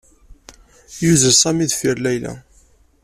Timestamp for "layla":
2.03-2.33